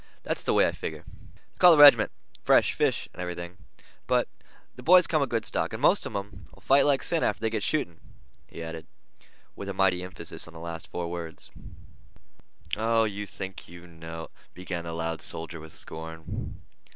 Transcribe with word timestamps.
That's 0.23 0.43
the 0.43 0.53
way 0.55 0.65
I 0.65 0.71
figger. 0.71 1.03
They 1.05 1.57
call 1.59 1.77
the 1.77 1.77
reg'ment 1.77 2.09
'Fresh 2.43 2.73
fish' 2.73 3.07
and 3.13 3.21
everything; 3.21 3.57
but 4.07 4.27
the 4.75 4.81
boys 4.81 5.05
come 5.05 5.21
of 5.21 5.29
good 5.29 5.45
stock, 5.45 5.73
and 5.73 5.79
most 5.79 6.07
of 6.07 6.15
'em 6.15 6.47
'll 6.51 6.59
fight 6.59 6.87
like 6.87 7.03
sin 7.03 7.23
after 7.23 7.39
they 7.41 7.49
oncet 7.49 7.51
git 7.51 7.61
shootin'," 7.63 7.99
he 8.47 8.63
added, 8.63 8.87
with 9.55 9.69
a 9.69 9.75
mighty 9.75 10.01
emphasis 10.01 10.47
on 10.47 10.55
the 10.55 10.59
last 10.59 10.87
four 10.87 11.11
words. 11.11 11.51
"Oh, 12.75 13.03
you 13.03 13.27
think 13.27 13.67
you 13.67 13.85
know—" 13.85 14.31
began 14.55 14.85
the 14.85 14.93
loud 14.93 15.21
soldier 15.21 15.59
with 15.59 15.71
scorn. 15.71 16.59